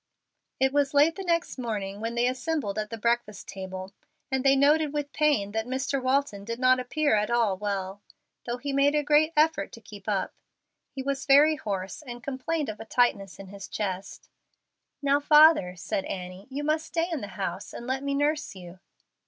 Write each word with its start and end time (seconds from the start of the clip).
It 0.59 0.73
was 0.73 0.95
late 0.95 1.15
the 1.15 1.23
next 1.23 1.59
morning 1.59 2.01
when 2.01 2.15
they 2.15 2.25
assembled 2.27 2.79
at 2.79 2.89
the 2.89 2.97
breakfast 2.97 3.47
table, 3.47 3.93
and 4.31 4.43
they 4.43 4.55
noted 4.55 4.93
with 4.93 5.13
pain 5.13 5.51
that 5.51 5.67
Mr. 5.67 6.01
Walton 6.01 6.43
did 6.43 6.57
not 6.57 6.79
appear 6.79 7.13
at 7.15 7.29
all 7.29 7.55
well, 7.55 8.01
though 8.47 8.57
he 8.57 8.73
made 8.73 8.95
a 8.95 9.03
great 9.03 9.31
effort 9.37 9.71
to 9.73 9.79
keep 9.79 10.05
up. 10.09 10.33
He 10.89 11.03
was 11.03 11.27
very 11.27 11.55
hoarse, 11.55 12.01
and 12.01 12.23
complained 12.23 12.67
of 12.67 12.79
a 12.79 12.85
tightness 12.85 13.37
in 13.37 13.49
his 13.49 13.67
chest. 13.67 14.27
"Now, 15.03 15.19
father," 15.19 15.75
said 15.75 16.05
Annie, 16.05 16.47
"you 16.49 16.63
must 16.63 16.87
stay 16.87 17.07
in 17.11 17.21
the 17.21 17.27
house, 17.37 17.71
and 17.71 17.85
let 17.85 18.01
me 18.01 18.15
nurse 18.15 18.55
you." 18.55 18.79